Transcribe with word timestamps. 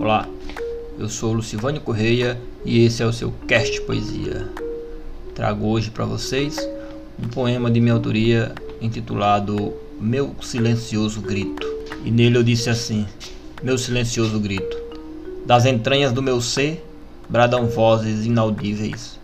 Olá, 0.00 0.26
eu 0.98 1.08
sou 1.08 1.34
Lucivânio 1.34 1.80
Correia 1.80 2.40
e 2.64 2.84
esse 2.84 3.02
é 3.02 3.06
o 3.06 3.12
seu 3.12 3.30
Cast 3.46 3.80
Poesia. 3.82 4.48
Trago 5.34 5.66
hoje 5.66 5.90
para 5.90 6.06
vocês 6.06 6.56
um 7.22 7.28
poema 7.28 7.70
de 7.70 7.80
minha 7.80 7.92
autoria 7.92 8.54
intitulado 8.80 9.74
Meu 10.00 10.34
Silencioso 10.40 11.20
Grito. 11.20 11.66
E 12.04 12.10
nele 12.10 12.38
eu 12.38 12.42
disse 12.42 12.70
assim: 12.70 13.06
Meu 13.62 13.76
silencioso 13.76 14.40
grito. 14.40 14.76
Das 15.46 15.66
entranhas 15.66 16.10
do 16.10 16.22
meu 16.22 16.40
ser 16.40 16.84
bradam 17.28 17.66
vozes 17.66 18.24
inaudíveis, 18.24 19.20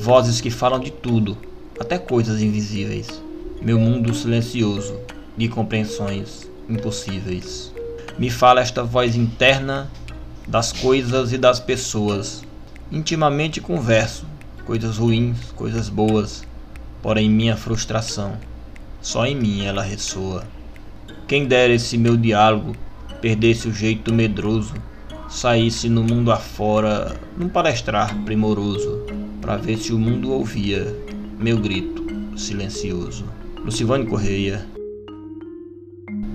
vozes 0.00 0.40
que 0.40 0.50
falam 0.50 0.80
de 0.80 0.90
tudo, 0.90 1.38
até 1.78 1.98
coisas 1.98 2.42
invisíveis. 2.42 3.22
Meu 3.62 3.78
mundo 3.78 4.12
silencioso 4.12 4.98
de 5.36 5.48
compreensões 5.48 6.50
impossíveis. 6.68 7.72
Me 8.20 8.28
fala 8.28 8.60
esta 8.60 8.84
voz 8.84 9.16
interna 9.16 9.90
das 10.46 10.72
coisas 10.72 11.32
e 11.32 11.38
das 11.38 11.58
pessoas. 11.58 12.44
Intimamente 12.92 13.62
converso, 13.62 14.26
coisas 14.66 14.98
ruins, 14.98 15.38
coisas 15.56 15.88
boas, 15.88 16.44
porém 17.02 17.30
minha 17.30 17.56
frustração, 17.56 18.36
só 19.00 19.24
em 19.24 19.34
mim 19.34 19.64
ela 19.64 19.82
ressoa. 19.82 20.44
Quem 21.26 21.46
dera 21.46 21.72
esse 21.72 21.96
meu 21.96 22.14
diálogo 22.14 22.76
perdesse 23.22 23.68
o 23.68 23.72
jeito 23.72 24.12
medroso, 24.12 24.74
saísse 25.26 25.88
no 25.88 26.04
mundo 26.04 26.30
afora 26.30 27.18
num 27.38 27.48
palestrar 27.48 28.14
primoroso, 28.26 29.02
para 29.40 29.56
ver 29.56 29.78
se 29.78 29.94
o 29.94 29.98
mundo 29.98 30.30
ouvia 30.30 30.94
meu 31.38 31.56
grito 31.56 32.04
silencioso. 32.36 33.24
Lucivane 33.64 34.04
Correia 34.04 34.66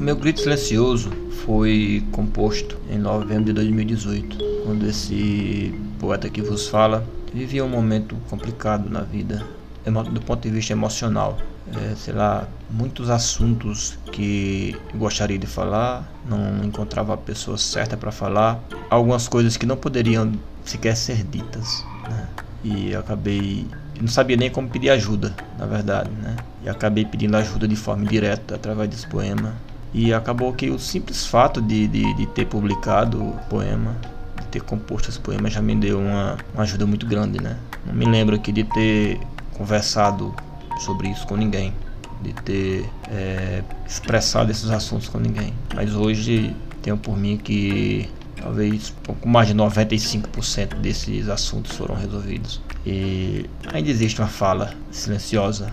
meu 0.05 0.15
grito 0.15 0.41
silencioso 0.41 1.09
foi 1.43 2.05
composto 2.11 2.77
em 2.91 2.99
novembro 2.99 3.45
de 3.45 3.53
2018, 3.53 4.37
quando 4.63 4.85
esse 4.85 5.73
poeta 5.99 6.29
que 6.29 6.43
vos 6.43 6.67
fala 6.67 7.03
vivia 7.33 7.65
um 7.65 7.67
momento 7.67 8.15
complicado 8.29 8.87
na 8.87 9.01
vida, 9.01 9.43
do 9.83 10.21
ponto 10.21 10.43
de 10.43 10.51
vista 10.51 10.73
emocional. 10.73 11.39
É, 11.75 11.95
sei 11.95 12.13
lá, 12.13 12.47
muitos 12.69 13.09
assuntos 13.09 13.97
que 14.11 14.77
gostaria 14.93 15.39
de 15.39 15.47
falar, 15.47 16.07
não 16.29 16.63
encontrava 16.63 17.15
a 17.15 17.17
pessoa 17.17 17.57
certa 17.57 17.97
para 17.97 18.11
falar, 18.11 18.63
algumas 18.91 19.27
coisas 19.27 19.57
que 19.57 19.65
não 19.65 19.75
poderiam 19.75 20.33
sequer 20.63 20.95
ser 20.95 21.23
ditas. 21.23 21.83
Né? 22.07 22.27
E 22.63 22.95
acabei 22.95 23.65
não 23.99 24.07
sabia 24.07 24.37
nem 24.37 24.51
como 24.51 24.69
pedir 24.69 24.89
ajuda, 24.89 25.33
na 25.57 25.65
verdade, 25.65 26.09
né? 26.11 26.35
E 26.63 26.69
acabei 26.69 27.05
pedindo 27.05 27.35
ajuda 27.37 27.67
de 27.67 27.75
forma 27.75 28.05
direta 28.05 28.55
através 28.55 28.89
desse 28.89 29.07
poema. 29.07 29.55
E 29.97 30.13
acabou 30.13 30.51
que 30.51 30.69
o 30.69 30.77
simples 30.77 31.25
fato 31.25 31.61
de, 31.61 31.87
de, 31.87 32.13
de 32.15 32.25
ter 32.25 32.45
publicado 32.47 33.23
o 33.23 33.39
poema, 33.49 33.95
de 34.41 34.47
ter 34.47 34.61
composto 34.61 35.09
esse 35.09 35.17
poema, 35.17 35.49
já 35.49 35.61
me 35.61 35.73
deu 35.73 35.99
uma, 35.99 36.37
uma 36.53 36.63
ajuda 36.63 36.85
muito 36.85 37.05
grande, 37.05 37.41
né? 37.41 37.57
Não 37.85 37.93
me 37.95 38.03
lembro 38.03 38.35
aqui 38.35 38.51
de 38.51 38.65
ter 38.65 39.21
conversado 39.53 40.35
sobre 40.81 41.07
isso 41.07 41.25
com 41.25 41.37
ninguém, 41.37 41.73
de 42.21 42.33
ter 42.33 42.89
é, 43.09 43.63
expressado 43.87 44.51
esses 44.51 44.69
assuntos 44.69 45.07
com 45.07 45.17
ninguém. 45.17 45.53
Mas 45.73 45.95
hoje 45.95 46.53
tenho 46.81 46.97
por 46.97 47.17
mim 47.17 47.37
que 47.37 48.09
talvez 48.35 48.89
pouco 49.01 49.29
mais 49.29 49.47
de 49.47 49.55
95% 49.55 50.75
desses 50.75 51.29
assuntos 51.29 51.71
foram 51.71 51.95
resolvidos. 51.95 52.59
E 52.85 53.49
ainda 53.71 53.89
existe 53.89 54.19
uma 54.19 54.27
fala 54.27 54.73
silenciosa, 54.91 55.71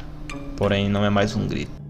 porém 0.56 0.88
não 0.88 1.04
é 1.04 1.10
mais 1.10 1.34
um 1.34 1.44
grito. 1.44 1.81